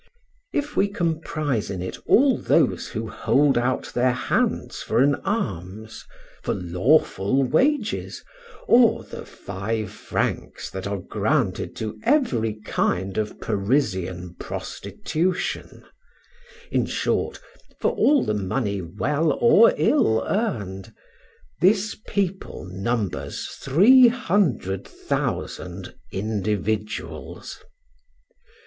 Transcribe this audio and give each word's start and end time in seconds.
If 0.51 0.75
we 0.75 0.87
comprise 0.87 1.69
in 1.69 1.79
it 1.83 1.95
all 2.07 2.35
those 2.39 2.87
who 2.87 3.07
hold 3.07 3.55
out 3.55 3.91
their 3.93 4.13
hands 4.13 4.81
for 4.81 4.97
an 4.99 5.13
alms, 5.23 6.07
for 6.41 6.55
lawful 6.55 7.43
wages, 7.43 8.23
or 8.67 9.03
the 9.03 9.27
five 9.27 9.91
francs 9.91 10.71
that 10.71 10.87
are 10.87 10.97
granted 10.97 11.75
to 11.75 11.99
every 12.01 12.55
kind 12.65 13.15
of 13.19 13.39
Parisian 13.39 14.33
prostitution, 14.39 15.85
in 16.71 16.87
short, 16.87 17.39
for 17.79 17.91
all 17.91 18.23
the 18.23 18.33
money 18.33 18.81
well 18.81 19.33
or 19.39 19.71
ill 19.77 20.25
earned, 20.27 20.91
this 21.61 21.95
people 22.07 22.65
numbers 22.65 23.45
three 23.61 24.07
hundred 24.07 24.87
thousand 24.87 25.93
individuals. 26.11 27.59